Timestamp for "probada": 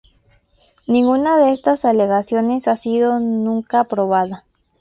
3.83-4.45